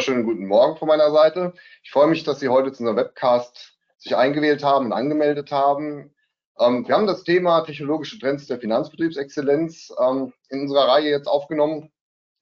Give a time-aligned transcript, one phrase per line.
[0.00, 1.54] Schönen guten Morgen von meiner Seite.
[1.82, 6.14] Ich freue mich, dass Sie heute zu unserem Webcast sich eingewählt haben und angemeldet haben.
[6.58, 11.90] Ähm, wir haben das Thema technologische Trends der Finanzbetriebsexzellenz ähm, in unserer Reihe jetzt aufgenommen.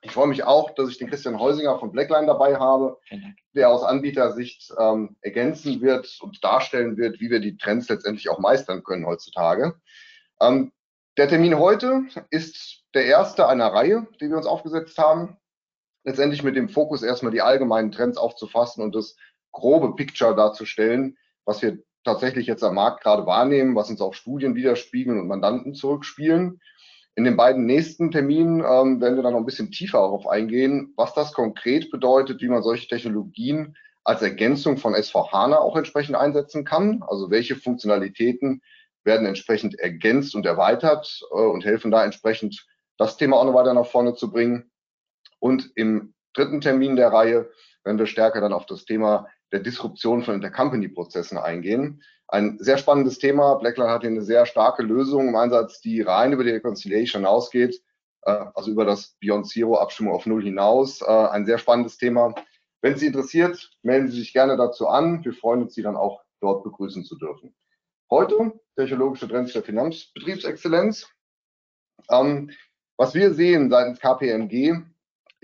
[0.03, 2.99] Ich freue mich auch, dass ich den Christian Heusinger von Blackline dabei habe,
[3.55, 8.41] der aus Anbietersicht ähm, ergänzen wird und darstellen wird, wie wir die Trends letztendlich auch
[8.41, 9.75] meistern können heutzutage.
[10.41, 15.39] Der Termin heute ist der erste einer Reihe, die wir uns aufgesetzt haben.
[16.05, 19.17] Letztendlich mit dem Fokus erstmal die allgemeinen Trends aufzufassen und das
[19.53, 24.55] grobe Picture darzustellen, was wir tatsächlich jetzt am Markt gerade wahrnehmen, was uns auch Studien
[24.55, 26.61] widerspiegeln und Mandanten zurückspielen.
[27.17, 30.93] In den beiden nächsten Terminen ähm, werden wir dann noch ein bisschen tiefer darauf eingehen,
[30.97, 36.65] was das konkret bedeutet, wie man solche Technologien als Ergänzung von S4HANA auch entsprechend einsetzen
[36.65, 37.03] kann.
[37.07, 38.63] Also welche Funktionalitäten
[39.05, 42.67] werden entsprechend ergänzt und erweitert äh, und helfen da entsprechend
[42.99, 44.71] das Thema auch noch weiter nach vorne zu bringen.
[45.45, 47.51] Und im dritten Termin der Reihe
[47.85, 52.03] werden wir stärker dann auf das Thema der Disruption von Intercompany-Prozessen eingehen.
[52.29, 53.57] Ein sehr spannendes Thema.
[53.57, 57.79] Blackline hat hier eine sehr starke Lösung im Einsatz, die rein über die Reconciliation hinausgeht,
[58.23, 61.03] äh, also über das Beyond Zero Abstimmung auf Null hinaus.
[61.03, 62.35] Äh, ein sehr spannendes Thema.
[62.81, 65.23] Wenn Sie interessiert, melden Sie sich gerne dazu an.
[65.27, 67.55] Wir freuen uns, Sie dann auch dort begrüßen zu dürfen.
[68.11, 71.07] Heute technologische Trends der Finanzbetriebsexzellenz.
[72.09, 72.51] Ähm,
[72.97, 74.94] was wir sehen seitens KPMG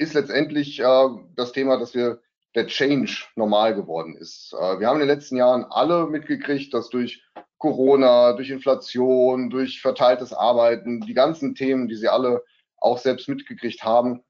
[0.01, 2.21] ist letztendlich äh, das Thema, dass wir
[2.55, 4.55] der Change normal geworden ist.
[4.55, 7.23] Äh, wir haben in den letzten Jahren alle mitgekriegt, dass durch
[7.59, 12.43] Corona, durch Inflation, durch verteiltes Arbeiten, die ganzen Themen, die Sie alle
[12.79, 14.23] auch selbst mitgekriegt haben,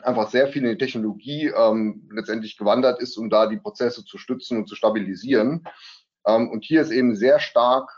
[0.00, 4.18] einfach sehr viel in die Technologie ähm, letztendlich gewandert ist, um da die Prozesse zu
[4.18, 5.64] stützen und zu stabilisieren.
[6.26, 7.88] Ähm, und hier ist eben sehr stark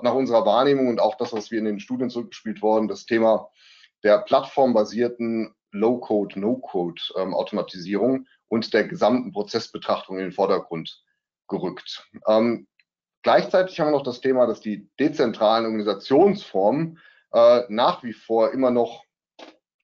[0.00, 3.50] nach unserer Wahrnehmung und auch das, was wir in den Studien zurückgespielt worden, das Thema
[4.02, 11.02] der plattformbasierten Low-Code, No-Code-Automatisierung ähm, und der gesamten Prozessbetrachtung in den Vordergrund
[11.48, 12.08] gerückt.
[12.26, 12.66] Ähm,
[13.22, 16.98] gleichzeitig haben wir noch das Thema, dass die dezentralen Organisationsformen
[17.32, 19.04] äh, nach wie vor immer noch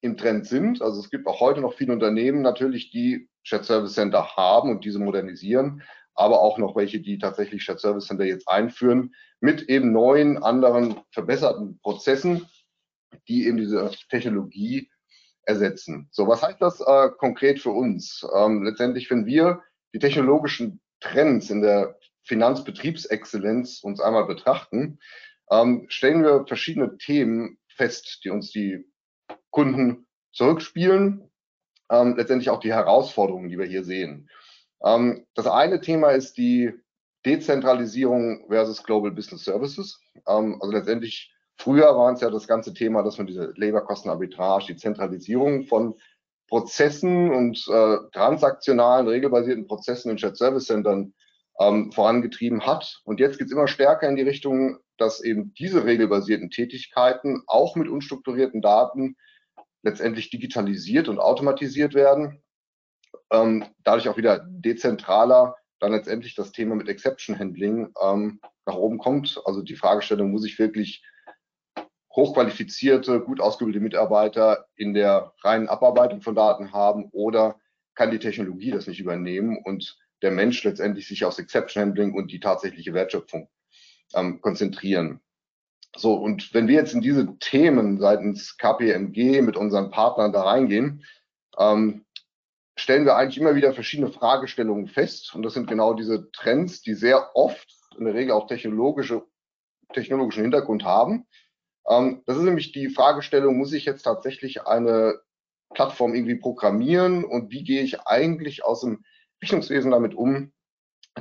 [0.00, 0.81] im Trend sind.
[0.81, 4.84] Also es gibt auch heute noch viele Unternehmen natürlich, die Shared Service Center haben und
[4.84, 5.83] diese modernisieren,
[6.15, 11.00] aber auch noch welche, die tatsächlich Shared Service Center jetzt einführen, mit eben neuen, anderen,
[11.11, 12.47] verbesserten Prozessen,
[13.29, 14.91] die eben diese Technologie
[15.45, 16.09] ersetzen.
[16.11, 18.27] So, was heißt das äh, konkret für uns?
[18.34, 19.62] Ähm, letztendlich, wenn wir
[19.95, 24.99] die technologischen Trends in der Finanzbetriebsexzellenz uns einmal betrachten,
[25.50, 28.87] ähm, stellen wir verschiedene Themen fest, die uns die
[29.50, 31.31] Kunden zurückspielen.
[31.91, 34.31] Ähm, letztendlich auch die Herausforderungen, die wir hier sehen.
[34.84, 36.73] Ähm, das eine Thema ist die
[37.27, 40.00] Dezentralisierung versus Global Business Services.
[40.27, 44.76] Ähm, also letztendlich früher waren es ja das ganze Thema, dass man diese Laborkostenarbitrage, die
[44.76, 45.94] Zentralisierung von
[46.48, 51.15] Prozessen und äh, transaktionalen, regelbasierten Prozessen in Shared Service Centern
[51.60, 53.00] ähm, vorangetrieben hat.
[53.04, 57.76] Und jetzt geht es immer stärker in die Richtung, dass eben diese regelbasierten Tätigkeiten auch
[57.76, 59.16] mit unstrukturierten Daten
[59.82, 62.43] letztendlich digitalisiert und automatisiert werden.
[63.31, 68.99] Ähm, dadurch auch wieder dezentraler dann letztendlich das Thema mit Exception Handling ähm, nach oben
[68.99, 69.41] kommt.
[69.44, 71.03] Also die Fragestellung, muss ich wirklich
[72.20, 77.58] hochqualifizierte, gut ausgebildete Mitarbeiter in der reinen Abarbeitung von Daten haben oder
[77.94, 82.31] kann die Technologie das nicht übernehmen und der Mensch letztendlich sich aufs Exception Handling und
[82.31, 83.48] die tatsächliche Wertschöpfung
[84.14, 85.20] ähm, konzentrieren.
[85.97, 91.04] So, und wenn wir jetzt in diese Themen seitens KPMG mit unseren Partnern da reingehen,
[91.58, 92.04] ähm,
[92.76, 95.34] stellen wir eigentlich immer wieder verschiedene Fragestellungen fest.
[95.34, 99.25] Und das sind genau diese Trends, die sehr oft in der Regel auch technologische,
[99.92, 101.26] technologischen Hintergrund haben.
[101.89, 105.21] Ähm, das ist nämlich die Fragestellung, muss ich jetzt tatsächlich eine
[105.75, 109.05] Plattform irgendwie programmieren und wie gehe ich eigentlich aus dem
[109.43, 110.53] Rechnungswesen damit um,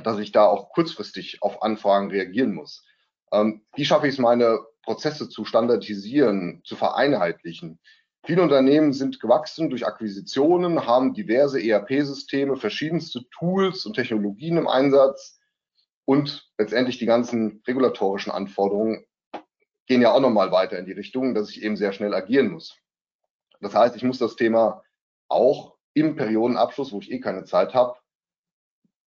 [0.02, 2.84] dass ich da auch kurzfristig auf Anfragen reagieren muss.
[3.32, 7.78] Ähm, wie schaffe ich es, meine Prozesse zu standardisieren, zu vereinheitlichen?
[8.24, 15.38] Viele Unternehmen sind gewachsen durch Akquisitionen, haben diverse ERP-Systeme, verschiedenste Tools und Technologien im Einsatz
[16.04, 19.06] und letztendlich die ganzen regulatorischen Anforderungen
[19.90, 22.78] gehen ja auch nochmal weiter in die Richtung, dass ich eben sehr schnell agieren muss.
[23.60, 24.84] Das heißt, ich muss das Thema
[25.26, 27.98] auch im Periodenabschluss, wo ich eh keine Zeit habe,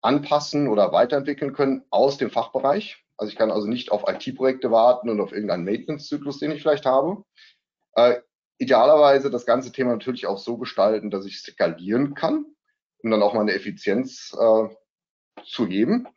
[0.01, 3.05] anpassen oder weiterentwickeln können aus dem Fachbereich.
[3.17, 6.87] Also ich kann also nicht auf IT-Projekte warten und auf irgendeinen Maintenance-Zyklus, den ich vielleicht
[6.87, 7.23] habe.
[7.93, 8.21] Äh,
[8.57, 12.47] idealerweise das ganze Thema natürlich auch so gestalten, dass ich skalieren kann,
[13.03, 14.69] um dann auch meine Effizienz äh,
[15.45, 16.07] zu heben.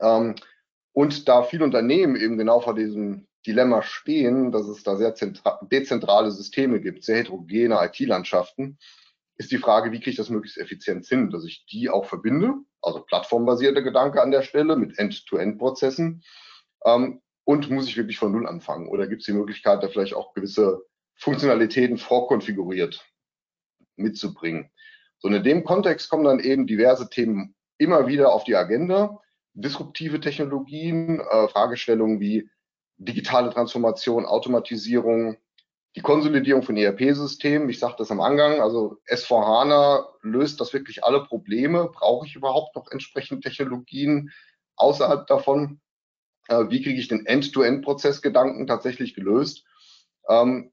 [0.00, 0.34] Ähm,
[0.92, 5.14] und da viele Unternehmen eben genau vor diesem Dilemma stehen, dass es da sehr
[5.70, 8.78] dezentrale Systeme gibt, sehr heterogene IT-Landschaften,
[9.36, 12.54] ist die Frage, wie kriege ich das möglichst effizient hin, dass ich die auch verbinde,
[12.80, 16.24] also plattformbasierter Gedanke an der Stelle mit End-to-End-Prozessen.
[16.84, 18.88] Ähm, und muss ich wirklich von Null anfangen?
[18.88, 20.82] Oder gibt es die Möglichkeit, da vielleicht auch gewisse
[21.14, 23.06] Funktionalitäten vorkonfiguriert
[23.94, 24.70] mitzubringen?
[25.18, 29.20] So, in dem Kontext kommen dann eben diverse Themen immer wieder auf die Agenda.
[29.54, 32.50] Disruptive Technologien, äh, Fragestellungen wie
[32.98, 35.36] digitale Transformation, Automatisierung,
[35.96, 37.68] die Konsolidierung von ERP-Systemen.
[37.68, 41.88] Ich sagte das am Angang, also S4HANA löst das wirklich alle Probleme.
[41.92, 44.30] Brauche ich überhaupt noch entsprechend Technologien
[44.76, 45.80] außerhalb davon?
[46.48, 49.64] Äh, wie kriege ich den End-to-End-Prozessgedanken tatsächlich gelöst?
[50.28, 50.72] Ähm,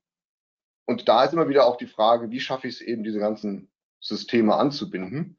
[0.86, 3.72] und da ist immer wieder auch die Frage, wie schaffe ich es eben, diese ganzen
[4.02, 5.38] Systeme anzubinden?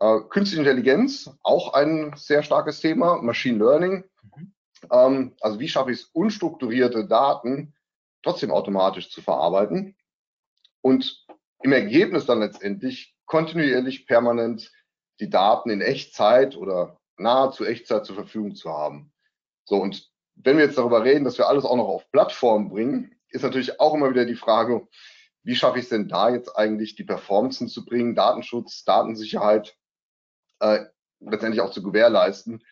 [0.00, 4.04] Äh, Künstliche Intelligenz, auch ein sehr starkes Thema, Machine Learning.
[4.22, 4.52] Mhm.
[4.90, 7.74] Ähm, also wie schaffe ich es, unstrukturierte Daten
[8.22, 9.96] trotzdem automatisch zu verarbeiten
[10.82, 11.26] und
[11.62, 14.72] im Ergebnis dann letztendlich kontinuierlich permanent
[15.20, 19.12] die Daten in Echtzeit oder nahezu Echtzeit zur Verfügung zu haben.
[19.64, 23.14] So, und wenn wir jetzt darüber reden, dass wir alles auch noch auf Plattformen bringen,
[23.28, 24.88] ist natürlich auch immer wieder die Frage,
[25.42, 29.76] wie schaffe ich es denn da jetzt eigentlich, die Performance zu bringen, Datenschutz, Datensicherheit
[30.60, 30.86] äh,
[31.20, 32.64] letztendlich auch zu gewährleisten,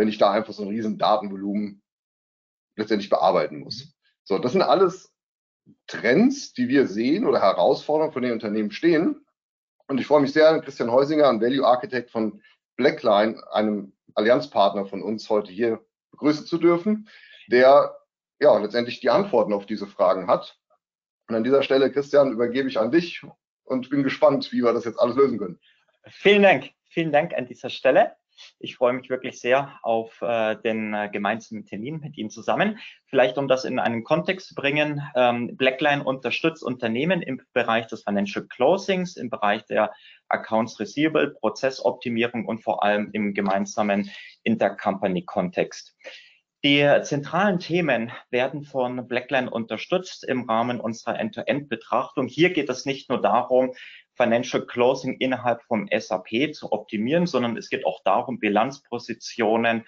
[0.00, 1.82] wenn ich da einfach so ein riesen Datenvolumen
[2.74, 3.94] letztendlich bearbeiten muss.
[4.24, 5.12] So, das sind alles
[5.86, 9.26] Trends, die wir sehen oder Herausforderungen, von den Unternehmen stehen.
[9.88, 12.42] Und ich freue mich sehr, Christian Heusinger, ein Value Architect von
[12.76, 17.06] Blackline, einem Allianzpartner von uns, heute hier begrüßen zu dürfen,
[17.48, 17.94] der
[18.40, 20.58] ja letztendlich die Antworten auf diese Fragen hat.
[21.28, 23.22] Und an dieser Stelle, Christian, übergebe ich an dich
[23.64, 25.60] und bin gespannt, wie wir das jetzt alles lösen können.
[26.06, 26.70] Vielen Dank.
[26.88, 28.16] Vielen Dank an dieser Stelle.
[28.58, 32.78] Ich freue mich wirklich sehr auf äh, den äh, gemeinsamen Termin mit Ihnen zusammen.
[33.06, 38.04] Vielleicht, um das in einen Kontext zu bringen, ähm, Blackline unterstützt Unternehmen im Bereich des
[38.04, 39.92] Financial Closings, im Bereich der
[40.28, 44.10] Accounts Receivable, Prozessoptimierung und vor allem im gemeinsamen
[44.44, 45.96] Intercompany-Kontext.
[46.62, 52.28] Die zentralen Themen werden von Blackline unterstützt im Rahmen unserer End-to-End-Betrachtung.
[52.28, 53.72] Hier geht es nicht nur darum,
[54.20, 59.86] Financial Closing innerhalb vom SAP zu optimieren, sondern es geht auch darum, Bilanzpositionen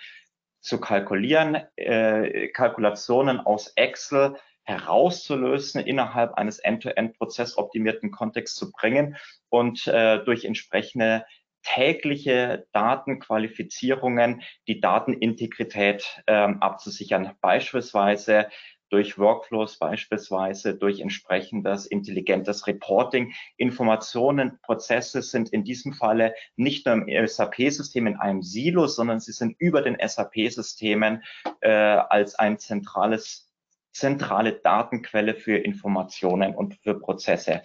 [0.61, 9.17] zu kalkulieren, äh, Kalkulationen aus Excel herauszulösen, innerhalb eines End-to-End-Prozess optimierten Kontext zu bringen
[9.51, 11.27] und äh, durch entsprechende
[11.63, 17.35] tägliche Datenqualifizierungen die Datenintegrität ähm, abzusichern.
[17.41, 18.49] Beispielsweise
[18.93, 23.33] durch Workflows beispielsweise, durch entsprechendes intelligentes Reporting.
[23.57, 29.33] Informationen, Prozesse sind in diesem Falle nicht nur im SAP-System in einem Silo, sondern sie
[29.33, 31.23] sind über den SAP-Systemen
[31.63, 33.49] äh, als ein zentrales
[33.93, 37.63] zentrale Datenquelle für Informationen und für Prozesse.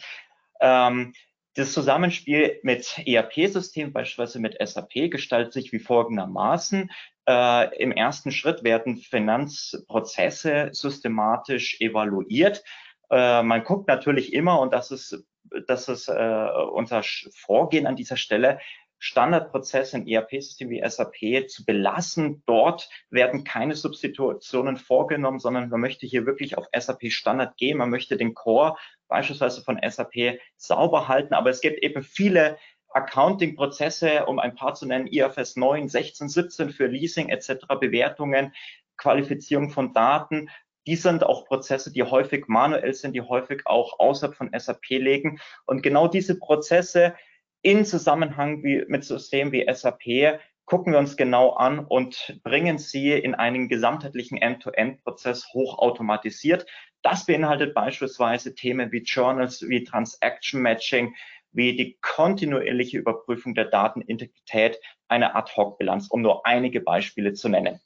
[0.60, 1.14] Ähm,
[1.56, 6.92] das Zusammenspiel mit ERP-Systemen, beispielsweise mit SAP, gestaltet sich wie folgendermaßen.
[7.28, 12.64] Äh, Im ersten Schritt werden Finanzprozesse systematisch evaluiert.
[13.10, 15.26] Äh, man guckt natürlich immer, und das ist,
[15.68, 17.02] das ist äh, unser
[17.34, 18.60] Vorgehen an dieser Stelle,
[19.00, 22.44] Standardprozesse in ERP-Systemen wie SAP zu belassen.
[22.46, 27.78] Dort werden keine Substitutionen vorgenommen, sondern man möchte hier wirklich auf SAP Standard gehen.
[27.78, 28.76] Man möchte den Core
[29.08, 31.36] beispielsweise von SAP sauber halten.
[31.36, 32.58] Aber es gibt eben viele
[32.90, 38.54] Accounting-Prozesse, um ein paar zu nennen, IFS 9, 16, 17 für Leasing etc., Bewertungen,
[38.98, 40.50] Qualifizierung von Daten.
[40.88, 45.40] Die sind auch Prozesse, die häufig manuell sind, die häufig auch außerhalb von SAP liegen.
[45.66, 47.14] Und genau diese Prozesse
[47.62, 53.14] in Zusammenhang wie, mit Systemen wie SAP gucken wir uns genau an und bringen sie
[53.14, 56.66] in einen gesamtheitlichen End-to-End-Prozess hochautomatisiert.
[57.02, 61.16] Das beinhaltet beispielsweise Themen wie Journals, wie Transaction Matching,
[61.58, 67.82] wie die kontinuierliche Überprüfung der Datenintegrität einer Ad-Hoc-Bilanz, um nur einige Beispiele zu nennen.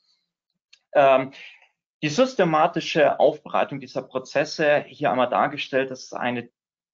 [0.93, 1.31] Ähm,
[2.03, 6.49] die systematische Aufbereitung dieser Prozesse hier einmal dargestellt, das ist eine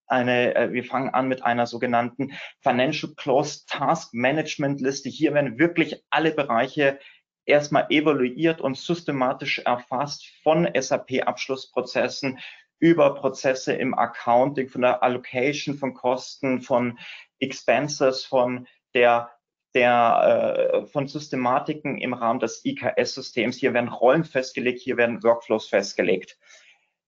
[0.10, 2.32] eine, äh, wir fangen an mit einer sogenannten
[2.62, 5.10] Financial Close Task Management Liste.
[5.10, 6.98] Hier werden wirklich alle Bereiche
[7.46, 12.40] erstmal evaluiert und systematisch erfasst von SAP-Abschlussprozessen
[12.80, 16.98] über Prozesse im Accounting, von der Allocation von Kosten, von
[17.40, 19.32] Expenses, von der
[19.78, 23.58] der, äh, von Systematiken im Rahmen des IKS-Systems.
[23.58, 26.38] Hier werden Rollen festgelegt, hier werden Workflows festgelegt.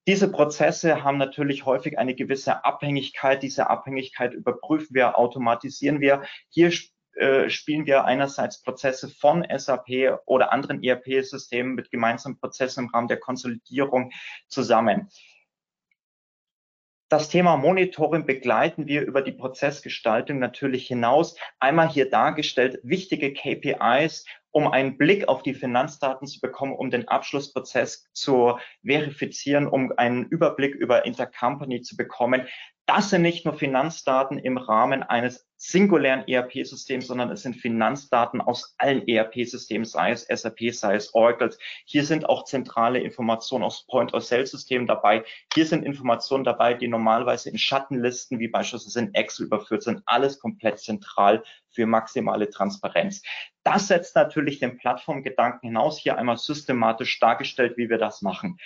[0.07, 3.41] Diese Prozesse haben natürlich häufig eine gewisse Abhängigkeit.
[3.41, 6.23] Diese Abhängigkeit überprüfen wir, automatisieren wir.
[6.49, 6.71] Hier
[7.15, 13.07] äh, spielen wir einerseits Prozesse von SAP oder anderen ERP-Systemen mit gemeinsamen Prozessen im Rahmen
[13.07, 14.11] der Konsolidierung
[14.47, 15.09] zusammen.
[17.09, 21.35] Das Thema Monitoring begleiten wir über die Prozessgestaltung natürlich hinaus.
[21.59, 27.07] Einmal hier dargestellt wichtige KPIs, um einen Blick auf die Finanzdaten zu bekommen, um den
[27.07, 32.47] Abschlussprozess zu verifizieren, um einen Überblick über Intercompany zu bekommen.
[32.89, 38.74] Das sind nicht nur Finanzdaten im Rahmen eines singulären ERP-Systems, sondern es sind Finanzdaten aus
[38.79, 41.55] allen ERP-Systemen, sei es SAP, sei es Oracle.
[41.86, 45.24] Hier sind auch zentrale Informationen aus Point-of-Sale-Systemen dabei.
[45.53, 50.01] Hier sind Informationen dabei, die normalerweise in Schattenlisten, wie beispielsweise in Excel überführt sind.
[50.08, 53.22] Alles komplett zentral für maximale Transparenz.
[53.62, 58.58] Das setzt natürlich den Plattformgedanken hinaus, hier einmal systematisch dargestellt, wie wir das machen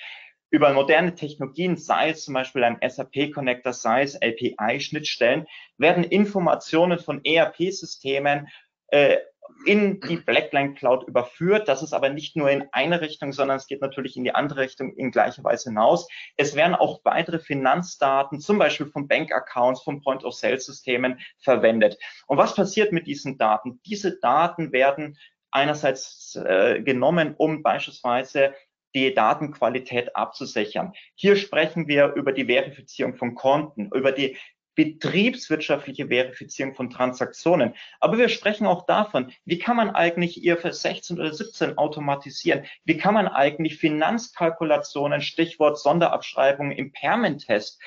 [0.53, 5.47] über moderne Technologien, sei es zum Beispiel ein SAP-Connector, sei es API-Schnittstellen,
[5.79, 8.47] werden Informationen von ERP-Systemen
[8.89, 9.17] äh,
[9.65, 11.67] in die Blackline Cloud überführt.
[11.67, 14.61] Das ist aber nicht nur in eine Richtung, sondern es geht natürlich in die andere
[14.61, 16.07] Richtung in gleicher Weise hinaus.
[16.37, 21.97] Es werden auch weitere Finanzdaten, zum Beispiel von Bankaccounts, von Point-of-Sale-Systemen verwendet.
[22.27, 23.81] Und was passiert mit diesen Daten?
[23.87, 25.17] Diese Daten werden
[25.49, 28.53] einerseits äh, genommen, um beispielsweise
[28.93, 30.93] die Datenqualität abzusichern.
[31.15, 34.37] Hier sprechen wir über die Verifizierung von Konten, über die
[34.75, 37.75] betriebswirtschaftliche Verifizierung von Transaktionen.
[37.99, 42.65] Aber wir sprechen auch davon, wie kann man eigentlich IFRS 16 oder 17 automatisieren?
[42.83, 47.79] Wie kann man eigentlich Finanzkalkulationen, Stichwort Sonderabschreibung, Impairment-Test,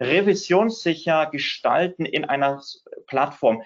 [0.00, 2.62] revisionssicher gestalten in einer
[3.06, 3.62] Plattform?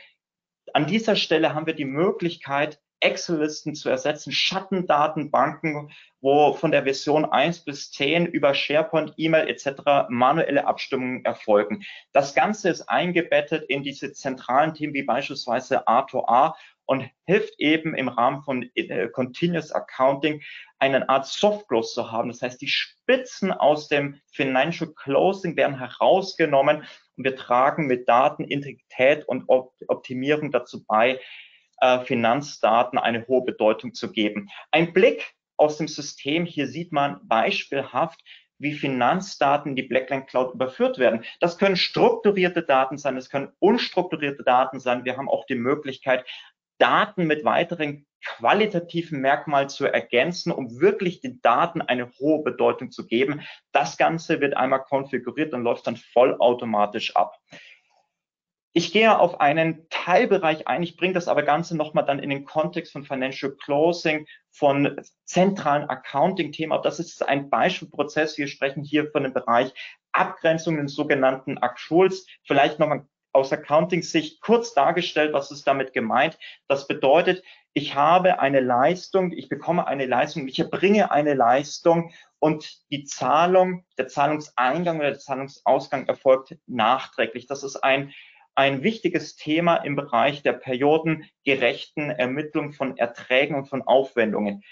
[0.73, 5.91] An dieser Stelle haben wir die Möglichkeit, Excel-Listen zu ersetzen, Schattendatenbanken,
[6.21, 10.09] wo von der Version 1 bis 10 über SharePoint, E-Mail etc.
[10.09, 11.85] manuelle Abstimmungen erfolgen.
[12.13, 16.55] Das Ganze ist eingebettet in diese zentralen Themen wie beispielsweise A2A
[16.89, 20.41] und hilft eben im Rahmen von äh, Continuous Accounting
[20.79, 22.31] eine Art Soft Close zu haben.
[22.31, 26.85] Das heißt, die Spitzen aus dem Financial Closing werden herausgenommen
[27.17, 31.21] und wir tragen mit Datenintegrität und Optimierung dazu bei,
[31.81, 34.49] äh, Finanzdaten eine hohe Bedeutung zu geben.
[34.71, 38.21] Ein Blick aus dem System, hier sieht man beispielhaft,
[38.59, 41.25] wie Finanzdaten in die Blackline Cloud überführt werden.
[41.41, 45.05] Das können strukturierte Daten sein, das können unstrukturierte Daten sein.
[45.05, 46.25] Wir haben auch die Möglichkeit,
[46.79, 53.07] Daten mit weiteren qualitativen Merkmalen zu ergänzen, um wirklich den Daten eine hohe Bedeutung zu
[53.07, 53.43] geben.
[53.73, 57.37] Das Ganze wird einmal konfiguriert und läuft dann vollautomatisch ab.
[58.79, 62.45] Ich gehe auf einen Teilbereich ein, ich bringe das aber Ganze nochmal dann in den
[62.45, 66.81] Kontext von Financial Closing, von zentralen Accounting-Themen.
[66.85, 68.39] Das ist ein Beispielprozess.
[68.39, 69.75] Wir sprechen hier von dem Bereich
[70.13, 72.25] Abgrenzung den sogenannten Actuals.
[72.45, 76.39] Vielleicht nochmal aus Accounting-Sicht kurz dargestellt, was ist damit gemeint.
[76.69, 77.43] Das bedeutet,
[77.73, 83.85] ich habe eine Leistung, ich bekomme eine Leistung, ich erbringe eine Leistung und die Zahlung,
[83.99, 87.49] der Zahlungseingang oder der Zahlungsausgang erfolgt nachträglich.
[87.49, 88.13] Das ist ein
[88.59, 94.65] ein wichtiges Thema im Bereich der periodengerechten Ermittlung von Erträgen und von Aufwendungen.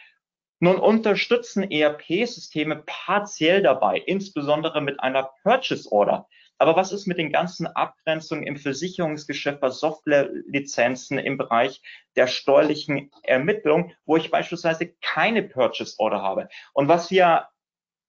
[0.58, 6.26] Nun unterstützen ERP-Systeme partiell dabei, insbesondere mit einer Purchase Order.
[6.58, 11.80] Aber was ist mit den ganzen Abgrenzungen im Versicherungsgeschäft bei Softwarelizenzen im Bereich
[12.16, 16.48] der steuerlichen Ermittlung, wo ich beispielsweise keine Purchase Order habe?
[16.72, 17.46] Und was wir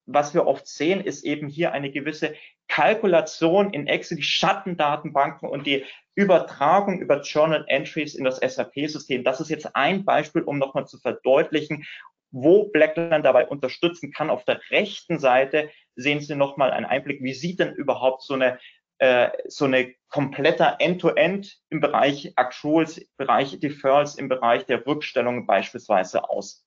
[0.08, 2.34] was wir oft sehen, ist eben hier eine gewisse
[2.68, 5.86] Kalkulation in Excel, die Schattendatenbanken und die
[6.16, 9.24] Übertragung über Journal Entries in das SAP-System.
[9.24, 11.86] Das ist jetzt ein Beispiel, um nochmal zu verdeutlichen,
[12.32, 14.30] wo Blackline dabei unterstützen kann.
[14.30, 18.60] Auf der rechten Seite sehen Sie nochmal einen Einblick, wie sieht denn überhaupt so eine
[19.00, 25.46] äh, so eine kompletter End-to-End -End im Bereich Actuals, Bereich Deferrals, im Bereich der Rückstellungen
[25.46, 26.67] beispielsweise aus.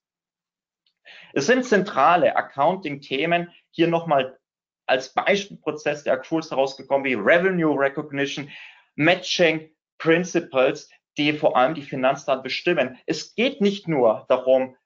[1.33, 3.50] Es sind zentrale Accounting-Themen.
[3.71, 4.38] Hier nochmal
[4.87, 8.50] als Beispielprozess der Accruals herausgekommen wie Revenue Recognition,
[8.97, 12.99] Matching Principles, die vor allem die Finanzdaten bestimmen.
[13.07, 14.76] Es geht nicht nur darum,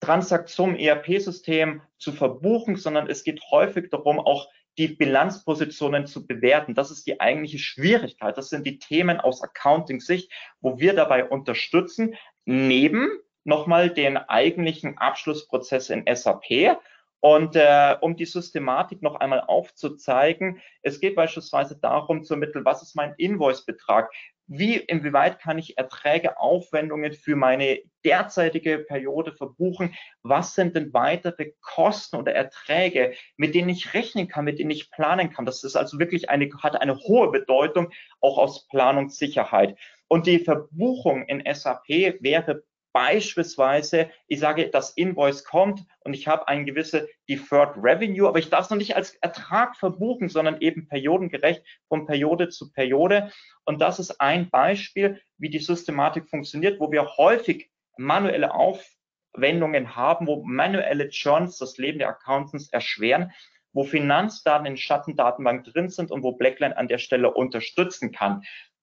[0.00, 4.48] Transaktionen im ERP-System zu verbuchen, sondern es geht häufig darum, auch
[4.78, 6.74] die Bilanzpositionen zu bewerten.
[6.74, 8.38] Das ist die eigentliche Schwierigkeit.
[8.38, 13.10] Das sind die Themen aus Accounting-Sicht, wo wir dabei unterstützen, neben
[13.44, 16.78] nochmal den eigentlichen Abschlussprozess in SAP.
[17.20, 22.82] Und äh, um die Systematik noch einmal aufzuzeigen, es geht beispielsweise darum zu ermitteln, was
[22.82, 24.10] ist mein Invoice-Betrag?
[24.52, 29.94] Wie, inwieweit kann ich Erträge, Aufwendungen für meine derzeitige Periode verbuchen?
[30.22, 34.90] Was sind denn weitere Kosten oder Erträge, mit denen ich rechnen kann, mit denen ich
[34.90, 35.46] planen kann?
[35.46, 39.78] Das ist also wirklich eine, hat eine hohe Bedeutung, auch aus Planungssicherheit.
[40.08, 41.88] Und die Verbuchung in SAP
[42.20, 48.38] wäre Beispielsweise, ich sage, das Invoice kommt und ich habe ein gewisse Deferred Revenue, aber
[48.38, 53.30] ich darf es noch nicht als Ertrag verbuchen, sondern eben periodengerecht von Periode zu Periode.
[53.64, 60.26] Und das ist ein Beispiel, wie die Systematik funktioniert, wo wir häufig manuelle Aufwendungen haben,
[60.26, 63.32] wo manuelle Churns das Leben der Accountants erschweren,
[63.72, 68.42] wo Finanzdaten in Schattendatenbank drin sind und wo Blackline an der Stelle unterstützen kann.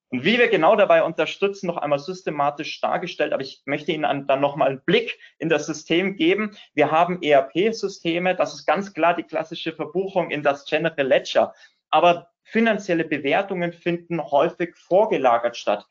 [0.09, 4.39] Und wie wir genau dabei unterstützen, noch einmal systematisch dargestellt, aber ich möchte Ihnen dann
[4.39, 6.57] nochmal einen Blick in das System geben.
[6.73, 11.53] Wir haben ERP-Systeme, das ist ganz klar die klassische Verbuchung in das General Ledger.
[11.89, 15.85] Aber finanzielle Bewertungen finden häufig vorgelagert statt.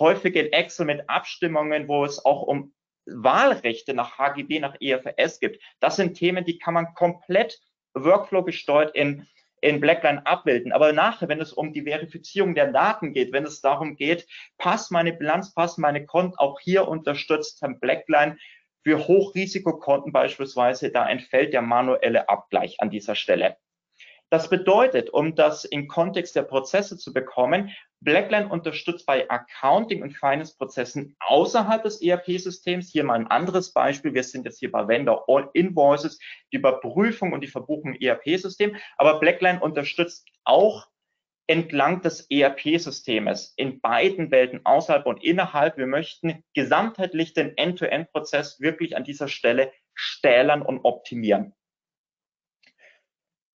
[0.00, 2.74] Häufig in Excel mit Abstimmungen, wo es auch um
[3.06, 5.62] Wahlrechte nach HGB, nach EFS gibt.
[5.78, 7.60] Das sind Themen, die kann man komplett
[7.94, 9.28] Workflow gesteuert in
[9.60, 10.72] in Blackline abbilden.
[10.72, 14.26] Aber nachher, wenn es um die Verifizierung der Daten geht, wenn es darum geht,
[14.58, 18.38] passt meine Bilanz, passen meine Konten, auch hier unterstützt Blackline
[18.82, 23.56] für Hochrisikokonten beispielsweise, da entfällt der manuelle Abgleich an dieser Stelle.
[24.30, 30.16] Das bedeutet, um das in Kontext der Prozesse zu bekommen, Blackline unterstützt bei Accounting und
[30.16, 32.90] Finance-Prozessen außerhalb des ERP-Systems.
[32.90, 34.14] Hier mal ein anderes Beispiel.
[34.14, 36.18] Wir sind jetzt hier bei Vendor All Invoices,
[36.52, 38.76] die Überprüfung und die Verbuchung im ERP-System.
[38.96, 40.88] Aber Blackline unterstützt auch
[41.46, 45.76] entlang des ERP-Systems in beiden Welten, außerhalb und innerhalb.
[45.76, 51.54] Wir möchten gesamtheitlich den End-to-End-Prozess wirklich an dieser Stelle stählern und optimieren.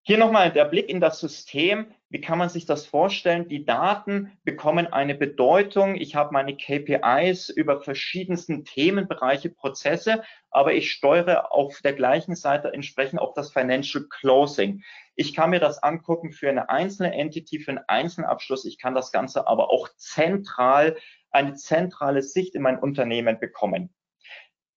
[0.07, 1.95] Hier nochmal der Blick in das System.
[2.15, 3.49] Wie kann man sich das vorstellen?
[3.49, 5.97] Die Daten bekommen eine Bedeutung.
[5.97, 12.73] Ich habe meine KPIs über verschiedensten Themenbereiche, Prozesse, aber ich steuere auf der gleichen Seite
[12.73, 14.85] entsprechend auch das Financial Closing.
[15.17, 18.65] Ich kann mir das angucken für eine einzelne Entity, für einen einzelnen Abschluss.
[18.65, 20.97] Ich kann das Ganze aber auch zentral,
[21.33, 23.93] eine zentrale Sicht in mein Unternehmen bekommen.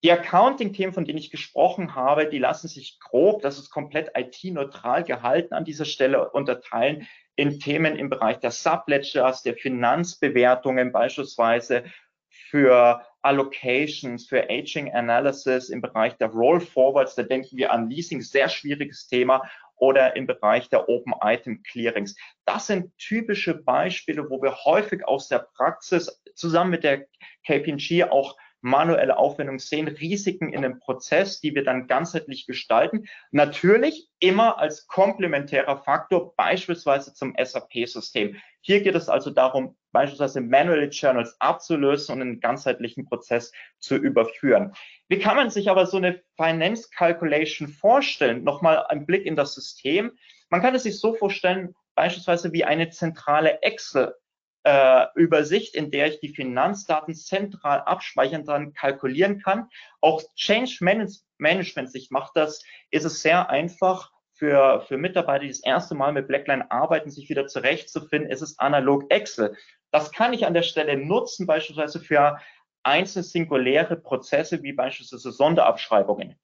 [0.02, 5.04] Die Accounting-Themen, von denen ich gesprochen habe, die lassen sich grob, das ist komplett IT-neutral
[5.04, 7.06] gehalten an dieser Stelle unterteilen
[7.38, 11.84] in Themen im Bereich der Subledgers, der Finanzbewertungen beispielsweise
[12.28, 18.22] für Allocations, für Aging Analysis im Bereich der Roll Forwards, da denken wir an Leasing,
[18.22, 22.16] sehr schwieriges Thema, oder im Bereich der Open Item Clearings.
[22.44, 27.06] Das sind typische Beispiele, wo wir häufig aus der Praxis zusammen mit der
[27.46, 33.06] KPMG auch manuelle Aufwendung sehen, Risiken in dem Prozess, die wir dann ganzheitlich gestalten.
[33.30, 38.36] Natürlich immer als komplementärer Faktor, beispielsweise zum SAP-System.
[38.60, 44.74] Hier geht es also darum, beispielsweise Manual Journals abzulösen und einen ganzheitlichen Prozess zu überführen.
[45.08, 48.44] Wie kann man sich aber so eine Finance Calculation vorstellen?
[48.44, 50.12] Nochmal ein Blick in das System.
[50.50, 54.14] Man kann es sich so vorstellen, beispielsweise wie eine zentrale Excel
[54.64, 59.68] äh, Übersicht, in der ich die Finanzdaten zentral abspeichern, dann kalkulieren kann.
[60.00, 60.78] Auch Change
[61.38, 66.12] Management Sicht macht das, ist es sehr einfach für, für Mitarbeiter, die das erste Mal
[66.12, 68.30] mit Blackline arbeiten, sich wieder zurechtzufinden.
[68.30, 69.56] Es ist analog Excel.
[69.90, 72.38] Das kann ich an der Stelle nutzen, beispielsweise für
[72.82, 76.38] einzelne singuläre Prozesse, wie beispielsweise Sonderabschreibungen.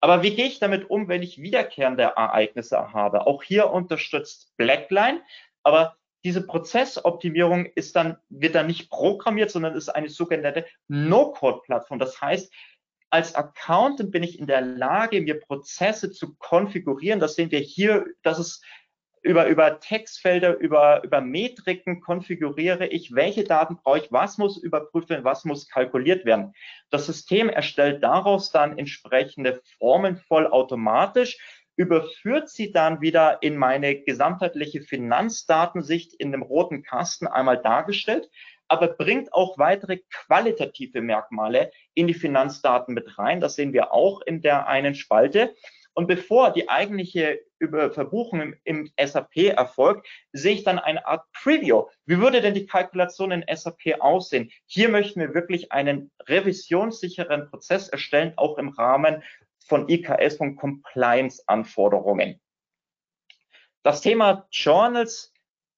[0.00, 3.26] Aber wie gehe ich damit um, wenn ich wiederkehrende Ereignisse habe?
[3.26, 5.20] Auch hier unterstützt Blackline,
[5.62, 12.00] aber diese Prozessoptimierung ist dann, wird dann nicht programmiert, sondern ist eine sogenannte No-Code-Plattform.
[12.00, 12.52] Das heißt,
[13.10, 17.20] als Accountant bin ich in der Lage, mir Prozesse zu konfigurieren.
[17.20, 18.64] Das sehen wir hier, das ist
[19.22, 25.10] über, über Textfelder, über, über Metriken konfiguriere ich, welche Daten brauche ich, was muss überprüft
[25.10, 26.54] werden, was muss kalkuliert werden.
[26.90, 31.38] Das System erstellt daraus dann entsprechende Formeln vollautomatisch
[31.76, 38.30] überführt sie dann wieder in meine gesamtheitliche Finanzdatensicht in dem roten Kasten einmal dargestellt,
[38.68, 43.40] aber bringt auch weitere qualitative Merkmale in die Finanzdaten mit rein.
[43.40, 45.54] Das sehen wir auch in der einen Spalte.
[45.94, 51.24] Und bevor die eigentliche über Verbuchung im, im, SAP erfolgt, sehe ich dann eine Art
[51.32, 51.84] Preview.
[52.04, 54.50] Wie würde denn die Kalkulation in SAP aussehen?
[54.66, 59.22] Hier möchten wir wirklich einen revisionssicheren Prozess erstellen, auch im Rahmen
[59.66, 62.40] von IKS, von Compliance-Anforderungen.
[63.82, 65.32] Das Thema Journals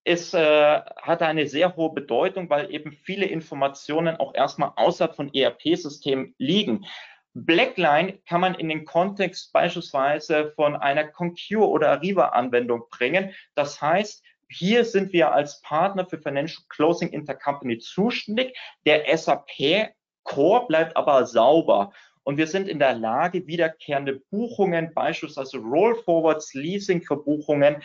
[0.05, 5.33] ist, äh, hat eine sehr hohe Bedeutung, weil eben viele Informationen auch erstmal außerhalb von
[5.35, 6.87] ERP-Systemen liegen.
[7.35, 13.35] Blackline kann man in den Kontext beispielsweise von einer Concure oder Arriva-Anwendung bringen.
[13.55, 18.57] Das heißt, hier sind wir als Partner für Financial Closing Intercompany zuständig.
[18.87, 19.92] Der SAP
[20.24, 21.92] Core bleibt aber sauber
[22.28, 27.82] und wir sind in der Lage, wiederkehrende Buchungen, beispielsweise Rollforwards, Leasing-Verbuchungen,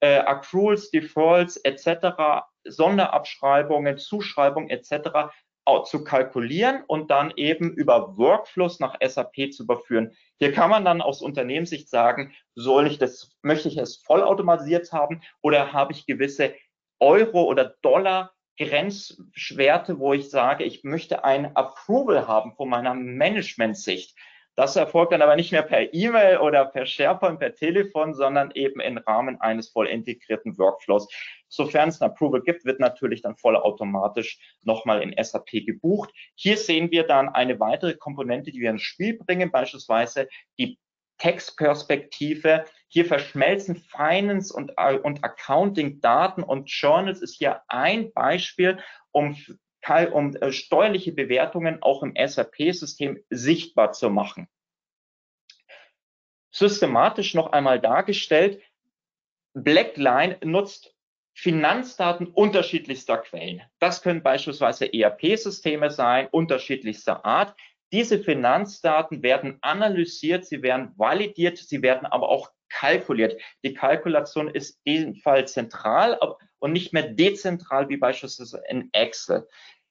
[0.00, 5.34] äh, Accruals, Defaults etc., Sonderabschreibungen, Zuschreibungen etc.
[5.84, 10.16] zu kalkulieren und dann eben über Workflows nach SAP zu überführen.
[10.38, 15.20] Hier kann man dann aus Unternehmenssicht sagen, soll ich das, möchte ich es vollautomatisiert haben
[15.42, 16.54] oder habe ich gewisse
[16.98, 24.16] Euro oder Dollar Grenzwerte, wo ich sage, ich möchte ein Approval haben von meiner Management-Sicht.
[24.54, 28.80] Das erfolgt dann aber nicht mehr per E-Mail oder per SharePoint, per Telefon, sondern eben
[28.80, 31.08] im Rahmen eines voll integrierten Workflows.
[31.48, 36.10] Sofern es ein Approval gibt, wird natürlich dann vollautomatisch nochmal in SAP gebucht.
[36.34, 40.78] Hier sehen wir dann eine weitere Komponente, die wir ins Spiel bringen, beispielsweise die
[41.22, 42.64] Textperspektive.
[42.88, 44.72] Hier verschmelzen Finance und,
[45.04, 48.78] und Accounting Daten und Journals ist hier ein Beispiel,
[49.12, 49.36] um
[50.12, 54.48] um äh, steuerliche Bewertungen auch im SAP-System sichtbar zu machen.
[56.52, 58.62] Systematisch noch einmal dargestellt,
[59.54, 60.94] Blackline nutzt
[61.34, 63.62] Finanzdaten unterschiedlichster Quellen.
[63.80, 67.56] Das können beispielsweise ERP-Systeme sein, unterschiedlichster Art.
[67.92, 73.40] Diese Finanzdaten werden analysiert, sie werden validiert, sie werden aber auch kalkuliert.
[73.64, 76.18] Die Kalkulation ist in dem Fall zentral
[76.58, 79.46] und nicht mehr dezentral wie beispielsweise in Excel.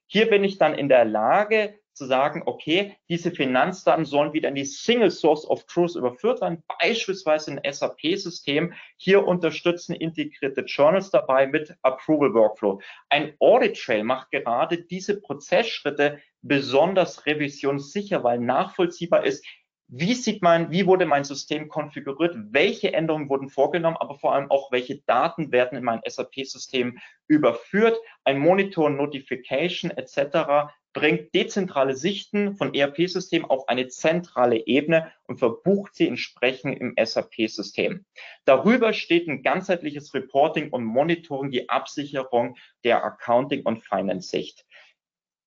[0.08, 4.56] Hier bin ich dann in der Lage zu sagen, okay, diese Finanzdaten sollen wieder in
[4.56, 8.74] die Single Source of Truth überführt werden, beispielsweise ein SAP-System.
[8.98, 12.82] Hier unterstützen integrierte Journals dabei mit Approval Workflow.
[13.10, 19.46] Ein Audit Trail macht gerade diese Prozessschritte besonders revisionssicher, weil nachvollziehbar ist,
[19.94, 24.50] wie sieht man, wie wurde mein System konfiguriert, welche Änderungen wurden vorgenommen, aber vor allem
[24.50, 28.00] auch, welche Daten werden in mein SAP-System überführt.
[28.24, 30.72] Ein Monitor, Notification etc.
[30.94, 38.06] bringt dezentrale Sichten von ERP-Systemen auf eine zentrale Ebene und verbucht sie entsprechend im SAP-System.
[38.46, 44.66] Darüber steht ein ganzheitliches Reporting und Monitoring, die Absicherung der Accounting- und Finance-Sicht.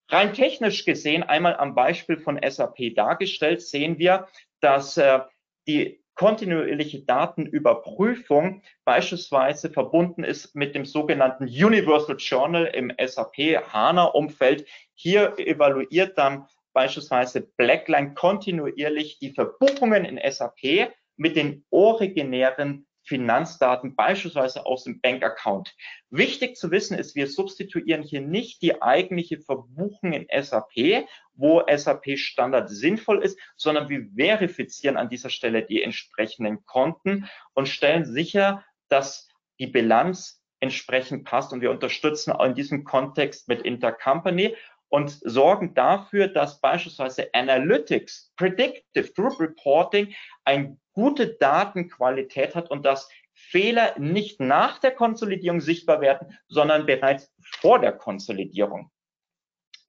[0.08, 4.28] Rein technisch gesehen, einmal am Beispiel von SAP dargestellt, sehen wir,
[4.60, 5.20] dass äh,
[5.66, 13.36] die kontinuierliche Datenüberprüfung beispielsweise verbunden ist mit dem sogenannten Universal Journal im SAP
[13.72, 14.66] HANA-Umfeld.
[14.94, 24.66] Hier evaluiert dann beispielsweise Blackline kontinuierlich die Verbuchungen in SAP mit den originären Finanzdaten, beispielsweise
[24.66, 25.74] aus dem Bankaccount.
[26.10, 32.18] Wichtig zu wissen ist, wir substituieren hier nicht die eigentliche Verbuchung in SAP, wo SAP
[32.18, 38.64] Standard sinnvoll ist, sondern wir verifizieren an dieser Stelle die entsprechenden Konten und stellen sicher,
[38.88, 44.56] dass die Bilanz entsprechend passt und wir unterstützen in diesem Kontext mit Intercompany
[44.94, 53.08] und sorgen dafür, dass beispielsweise Analytics, Predictive Group Reporting eine gute Datenqualität hat und dass
[53.32, 58.88] Fehler nicht nach der Konsolidierung sichtbar werden, sondern bereits vor der Konsolidierung.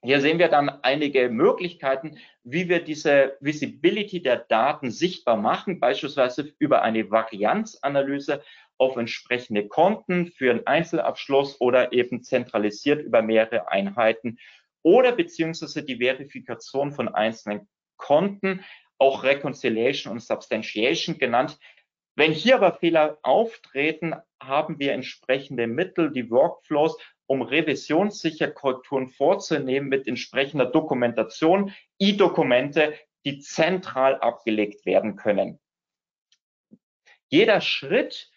[0.01, 6.51] Hier sehen wir dann einige Möglichkeiten, wie wir diese Visibility der Daten sichtbar machen, beispielsweise
[6.57, 8.41] über eine Varianzanalyse
[8.79, 14.39] auf entsprechende Konten für einen Einzelabschluss oder eben zentralisiert über mehrere Einheiten
[14.85, 17.67] oder beziehungsweise die Verifikation von einzelnen
[17.97, 18.63] Konten,
[18.99, 21.57] auch Reconciliation und Substantiation genannt.
[22.15, 29.89] Wenn hier aber Fehler auftreten, haben wir entsprechende Mittel, die Workflows, um revisionssicher Korrekturen vorzunehmen
[29.89, 32.93] mit entsprechender Dokumentation, E-Dokumente,
[33.25, 35.59] die zentral abgelegt werden können.
[37.27, 38.29] Jeder Schritt,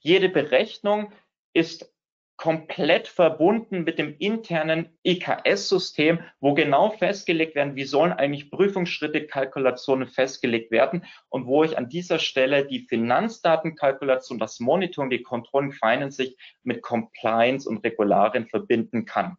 [0.00, 1.10] jede Berechnung
[1.54, 1.95] ist
[2.36, 10.06] komplett verbunden mit dem internen IKS-System, wo genau festgelegt werden, wie sollen eigentlich Prüfungsschritte, Kalkulationen
[10.06, 16.34] festgelegt werden und wo ich an dieser Stelle die Finanzdatenkalkulation, das Monitoring, die Controlling Finance
[16.62, 19.38] mit Compliance und Regularien verbinden kann.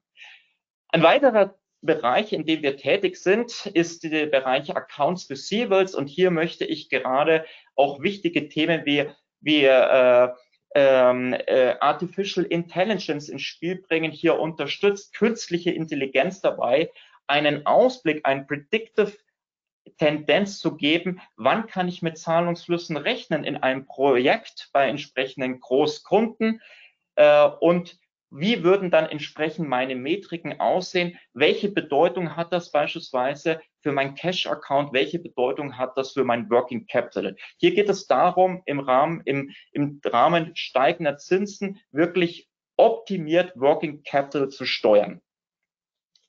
[0.90, 6.32] Ein weiterer Bereich, in dem wir tätig sind, ist der Bereich Accounts Receivables und hier
[6.32, 9.06] möchte ich gerade auch wichtige Themen wie,
[9.40, 10.30] wie äh,
[10.76, 14.12] ähm, äh, Artificial Intelligence ins Spiel bringen.
[14.12, 16.92] Hier unterstützt künstliche Intelligenz dabei,
[17.28, 19.14] einen Ausblick, ein Predictive
[19.98, 26.62] Tendenz zu geben, wann kann ich mit Zahlungsflüssen rechnen in einem Projekt bei entsprechenden Großkunden
[27.16, 27.98] äh, und
[28.30, 31.18] wie würden dann entsprechend meine Metriken aussehen?
[31.34, 34.92] Welche Bedeutung hat das beispielsweise für mein Cash-Account?
[34.92, 37.36] Welche Bedeutung hat das für mein Working Capital?
[37.58, 44.50] Hier geht es darum, im Rahmen, im, im Rahmen steigender Zinsen wirklich optimiert Working Capital
[44.50, 45.22] zu steuern.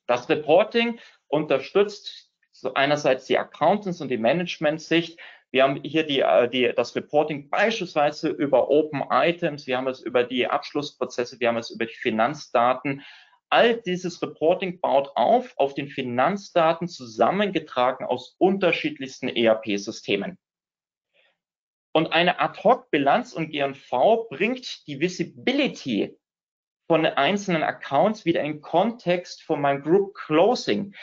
[0.07, 2.31] Das Reporting unterstützt
[2.73, 5.19] einerseits die Accountants und die Management-Sicht,
[5.51, 10.01] wir haben hier die, äh, die, das Reporting beispielsweise über Open Items, wir haben es
[10.01, 13.03] über die Abschlussprozesse, wir haben es über die Finanzdaten,
[13.51, 20.37] All dieses Reporting baut auf auf den Finanzdaten zusammengetragen aus unterschiedlichsten ERP-Systemen.
[21.91, 26.15] Und eine Ad-Hoc-Bilanz und G&V bringt die Visibility
[26.87, 30.93] von einzelnen Accounts wieder in Kontext von meinem Group Closing.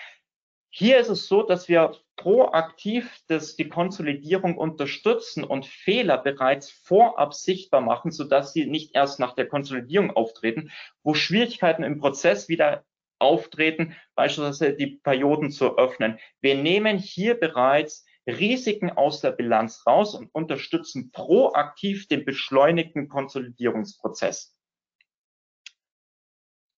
[0.71, 7.35] Hier ist es so, dass wir proaktiv das, die Konsolidierung unterstützen und Fehler bereits vorab
[7.35, 10.71] sichtbar machen, sodass sie nicht erst nach der Konsolidierung auftreten,
[11.03, 12.85] wo Schwierigkeiten im Prozess wieder
[13.19, 16.19] auftreten, beispielsweise die Perioden zu öffnen.
[16.41, 24.56] Wir nehmen hier bereits Risiken aus der Bilanz raus und unterstützen proaktiv den beschleunigten Konsolidierungsprozess.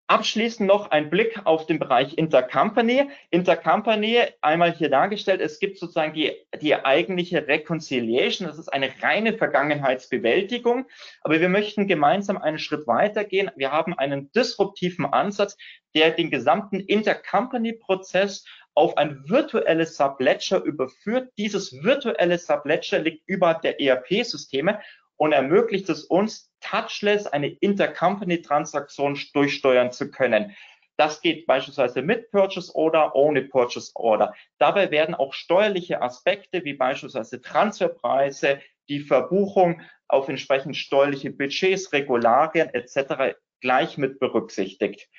[0.09, 3.11] Abschließend noch ein Blick auf den Bereich Intercompany.
[3.29, 5.39] Intercompany einmal hier dargestellt.
[5.39, 8.47] Es gibt sozusagen die, die eigentliche Reconciliation.
[8.47, 10.87] Das ist eine reine Vergangenheitsbewältigung.
[11.21, 13.51] Aber wir möchten gemeinsam einen Schritt weitergehen.
[13.55, 15.55] Wir haben einen disruptiven Ansatz,
[15.93, 21.29] der den gesamten Intercompany-Prozess auf ein virtuelles Subledger überführt.
[21.37, 24.79] Dieses virtuelle Subledger liegt über der ERP-Systeme
[25.19, 30.55] und ermöglicht es uns, touchless eine Intercompany-Transaktion durchsteuern zu können.
[30.97, 34.33] Das geht beispielsweise mit Purchase Order, ohne Purchase Order.
[34.57, 42.69] Dabei werden auch steuerliche Aspekte wie beispielsweise Transferpreise, die Verbuchung auf entsprechend steuerliche Budgets, Regularien
[42.73, 43.35] etc.
[43.61, 45.09] gleich mit berücksichtigt.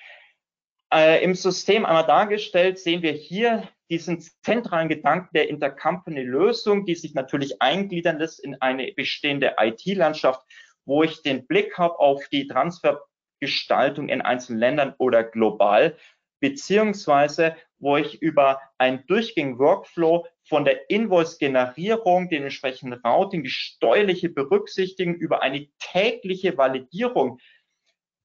[0.93, 7.15] Äh, Im System einmal dargestellt sehen wir hier diesen zentralen Gedanken der Intercompany-Lösung, die sich
[7.15, 10.43] natürlich eingliedern lässt in eine bestehende IT-Landschaft,
[10.85, 15.97] wo ich den Blick habe auf die Transfergestaltung in einzelnen Ländern oder global,
[16.41, 24.29] beziehungsweise wo ich über einen durchgängigen Workflow von der Invoice-Generierung, den entsprechenden Routing, die steuerliche
[24.29, 27.39] Berücksichtigung über eine tägliche Validierung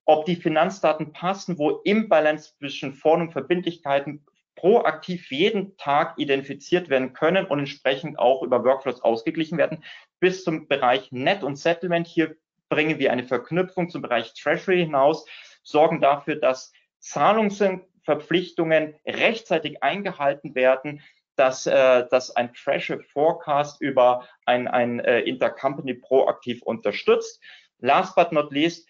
[0.05, 4.23] ob die Finanzdaten passen, wo Imbalance zwischen Forderungen und Verbindlichkeiten
[4.55, 9.83] proaktiv jeden Tag identifiziert werden können und entsprechend auch über Workflows ausgeglichen werden,
[10.19, 12.07] bis zum Bereich Net und Settlement.
[12.07, 12.35] Hier
[12.69, 15.25] bringen wir eine Verknüpfung zum Bereich Treasury hinaus,
[15.63, 21.01] sorgen dafür, dass Zahlungsverpflichtungen rechtzeitig eingehalten werden,
[21.35, 27.41] dass, äh, dass ein Treasury Forecast über ein, ein äh, Intercompany proaktiv unterstützt.
[27.79, 28.87] Last but not least,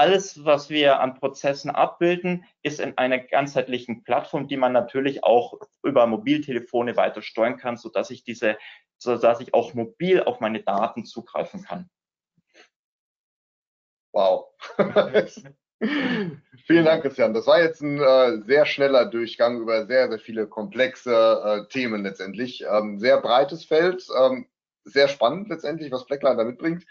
[0.00, 5.60] alles, was wir an Prozessen abbilden, ist in einer ganzheitlichen Plattform, die man natürlich auch
[5.82, 8.56] über Mobiltelefone weiter steuern kann, so dass ich diese,
[8.96, 11.90] so dass ich auch mobil auf meine Daten zugreifen kann.
[14.14, 14.46] Wow.
[16.66, 17.34] Vielen Dank, Christian.
[17.34, 22.04] Das war jetzt ein äh, sehr schneller Durchgang über sehr, sehr viele komplexe äh, Themen
[22.04, 22.64] letztendlich.
[22.66, 24.46] Ähm, sehr breites Feld, ähm,
[24.84, 26.86] sehr spannend letztendlich, was Blackline da mitbringt.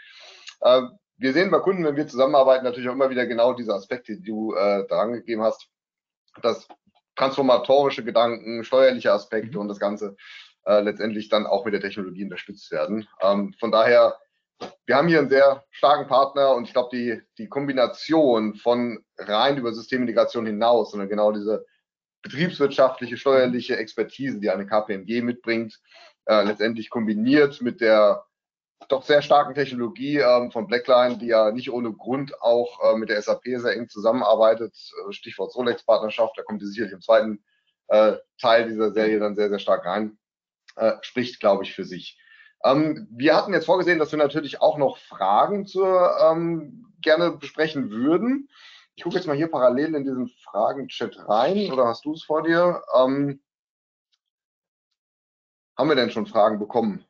[0.63, 4.17] Ähm, wir sehen bei Kunden, wenn wir zusammenarbeiten, natürlich auch immer wieder genau diese Aspekte,
[4.17, 5.67] die du äh, da angegeben hast,
[6.41, 6.67] dass
[7.15, 9.61] transformatorische Gedanken, steuerliche Aspekte mhm.
[9.61, 10.15] und das Ganze
[10.65, 13.07] äh, letztendlich dann auch mit der Technologie unterstützt werden.
[13.21, 14.17] Ähm, von daher,
[14.85, 19.57] wir haben hier einen sehr starken Partner und ich glaube, die, die Kombination von rein
[19.57, 21.65] über Systemintegration hinaus, sondern genau diese
[22.21, 25.79] betriebswirtschaftliche, steuerliche Expertise, die eine KPMG mitbringt,
[26.25, 28.25] äh, letztendlich kombiniert mit der
[28.87, 33.09] doch sehr starken Technologie ähm, von Blackline, die ja nicht ohne Grund auch äh, mit
[33.09, 34.75] der SAP sehr eng zusammenarbeitet.
[35.07, 37.43] Äh, Stichwort Solex-Partnerschaft, da kommt die sicherlich im zweiten
[37.87, 40.17] äh, Teil dieser Serie dann sehr, sehr stark rein.
[40.75, 42.17] Äh, spricht, glaube ich, für sich.
[42.63, 47.89] Ähm, wir hatten jetzt vorgesehen, dass wir natürlich auch noch Fragen zur, ähm, gerne besprechen
[47.91, 48.49] würden.
[48.95, 52.43] Ich gucke jetzt mal hier parallel in diesen Fragen-Chat rein, oder hast du es vor
[52.43, 52.81] dir?
[52.95, 53.41] Ähm,
[55.77, 57.05] haben wir denn schon Fragen bekommen?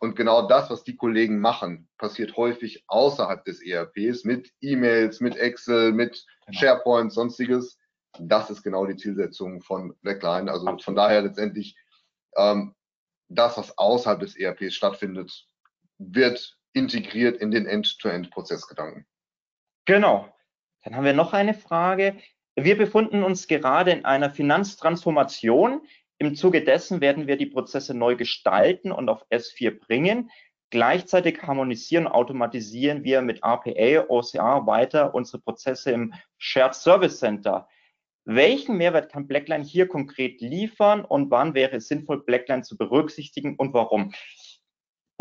[0.02, 5.36] Und genau das, was die Kollegen machen, passiert häufig außerhalb des ERPs mit E-Mails, mit
[5.36, 6.58] Excel, mit genau.
[6.58, 7.78] SharePoint, sonstiges.
[8.18, 10.50] Das ist genau die Zielsetzung von Blackline.
[10.50, 10.84] Also Absolut.
[10.84, 11.76] von daher letztendlich
[12.38, 12.76] ähm,
[13.28, 15.46] das, was außerhalb des ERPs stattfindet,
[15.98, 19.06] wird integriert in den End-to-End-Prozessgedanken.
[19.86, 20.34] Genau.
[20.84, 22.18] Dann haben wir noch eine Frage.
[22.64, 25.82] Wir befinden uns gerade in einer Finanztransformation.
[26.18, 30.30] Im Zuge dessen werden wir die Prozesse neu gestalten und auf S4 bringen.
[30.70, 37.68] Gleichzeitig harmonisieren und automatisieren wir mit RPA, OCR weiter unsere Prozesse im Shared Service Center.
[38.26, 43.56] Welchen Mehrwert kann Blackline hier konkret liefern und wann wäre es sinnvoll, Blackline zu berücksichtigen
[43.56, 44.14] und warum?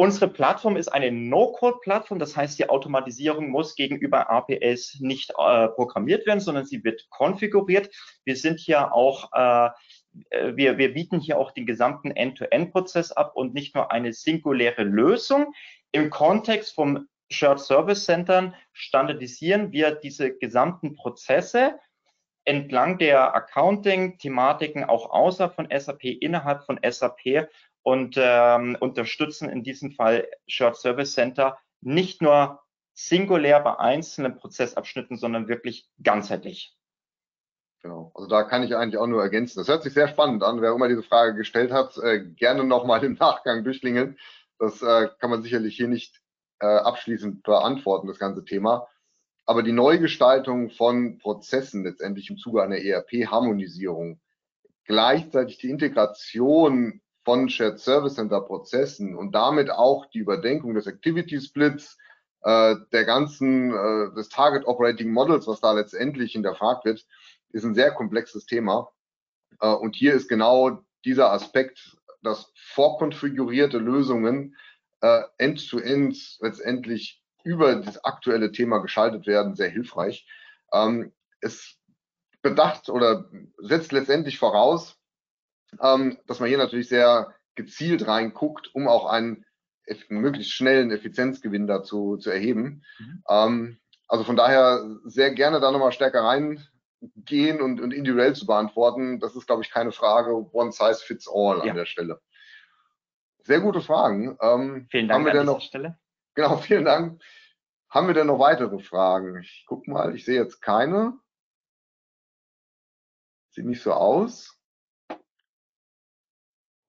[0.00, 6.24] Unsere Plattform ist eine No-Code-Plattform, das heißt, die Automatisierung muss gegenüber APS nicht äh, programmiert
[6.24, 7.90] werden, sondern sie wird konfiguriert.
[8.24, 9.70] Wir sind hier auch, äh,
[10.54, 15.52] wir, wir bieten hier auch den gesamten End-to-End-Prozess ab und nicht nur eine singuläre Lösung.
[15.90, 21.74] Im Kontext vom Shared Service Centern standardisieren wir diese gesamten Prozesse
[22.44, 27.48] entlang der Accounting-Thematiken auch außer von SAP, innerhalb von SAP
[27.88, 32.60] und ähm, unterstützen in diesem Fall Shared Service Center nicht nur
[32.92, 36.76] singulär bei einzelnen Prozessabschnitten, sondern wirklich ganzheitlich.
[37.80, 39.58] Genau, also da kann ich eigentlich auch nur ergänzen.
[39.58, 40.60] Das hört sich sehr spannend an.
[40.60, 44.18] Wer immer diese Frage gestellt hat, äh, gerne nochmal im Nachgang durchklingeln.
[44.58, 46.20] Das äh, kann man sicherlich hier nicht
[46.60, 48.86] äh, abschließend beantworten, das ganze Thema.
[49.46, 54.20] Aber die Neugestaltung von Prozessen letztendlich im Zuge einer ERP-Harmonisierung,
[54.84, 61.38] gleichzeitig die Integration von Shared Service Center Prozessen und damit auch die Überdenkung des Activity
[61.38, 61.98] Splits,
[62.40, 67.04] äh, der ganzen, äh, des Target Operating Models, was da letztendlich hinterfragt wird,
[67.50, 68.88] ist ein sehr komplexes Thema.
[69.60, 74.56] Äh, und hier ist genau dieser Aspekt, dass vorkonfigurierte Lösungen
[75.02, 80.26] äh, end-to-end -end letztendlich über das aktuelle Thema geschaltet werden, sehr hilfreich.
[80.72, 81.12] Ähm,
[81.42, 81.76] es
[82.40, 84.97] bedacht oder setzt letztendlich voraus,
[85.80, 89.44] ähm, dass man hier natürlich sehr gezielt reinguckt, um auch einen,
[89.86, 92.84] einen möglichst schnellen Effizienzgewinn dazu zu erheben.
[92.98, 93.24] Mhm.
[93.28, 99.20] Ähm, also von daher sehr gerne da nochmal stärker reingehen und, und individuell zu beantworten.
[99.20, 100.32] Das ist, glaube ich, keine Frage.
[100.52, 101.70] One size fits all ja.
[101.70, 102.20] an der Stelle.
[103.40, 104.36] Sehr gute Fragen.
[104.40, 105.98] Ähm, vielen Dank an dieser noch, Stelle.
[106.34, 107.22] Genau, vielen Dank.
[107.90, 109.40] Haben wir denn noch weitere Fragen?
[109.40, 111.18] Ich guck mal, ich sehe jetzt keine.
[113.50, 114.57] Sieht nicht so aus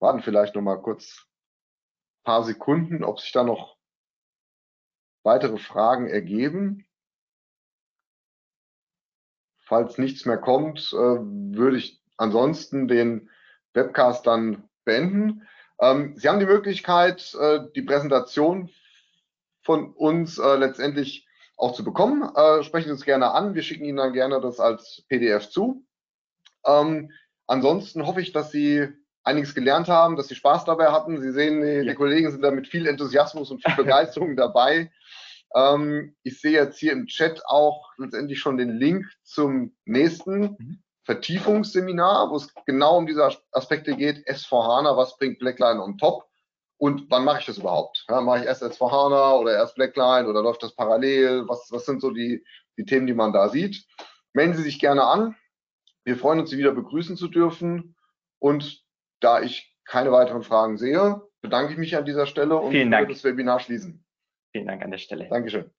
[0.00, 1.26] warten vielleicht noch mal kurz
[2.20, 3.76] ein paar Sekunden, ob sich da noch
[5.22, 6.86] weitere Fragen ergeben.
[9.58, 13.30] Falls nichts mehr kommt, äh, würde ich ansonsten den
[13.72, 15.46] Webcast dann beenden.
[15.78, 18.70] Ähm, Sie haben die Möglichkeit, äh, die Präsentation
[19.62, 22.22] von uns äh, letztendlich auch zu bekommen.
[22.62, 23.54] Sprechen Sie uns gerne an.
[23.54, 25.84] Wir schicken Ihnen dann gerne das als PDF zu.
[26.64, 27.12] Ähm,
[27.46, 28.88] ansonsten hoffe ich, dass Sie
[29.22, 31.20] einiges gelernt haben, dass sie Spaß dabei hatten.
[31.20, 31.82] Sie sehen, die, ja.
[31.82, 34.90] die Kollegen sind da mit viel Enthusiasmus und viel Begeisterung dabei.
[35.54, 40.82] Ähm, ich sehe jetzt hier im Chat auch letztendlich schon den Link zum nächsten mhm.
[41.04, 44.28] Vertiefungsseminar, wo es genau um diese Aspekte geht.
[44.28, 46.24] S4HANA, was bringt Blackline on top?
[46.78, 48.06] Und wann mache ich das überhaupt?
[48.08, 51.46] Ja, mache ich erst S4HANA oder erst Blackline oder läuft das parallel?
[51.46, 52.44] Was, was sind so die,
[52.78, 53.84] die Themen, die man da sieht?
[54.32, 55.36] Melden Sie sich gerne an.
[56.04, 57.96] Wir freuen uns, Sie wieder begrüßen zu dürfen.
[58.38, 58.82] Und
[59.20, 63.08] da ich keine weiteren Fragen sehe, bedanke ich mich an dieser Stelle und Vielen Dank.
[63.08, 64.04] das Webinar schließen.
[64.52, 65.28] Vielen Dank an der Stelle.
[65.28, 65.70] Dankeschön.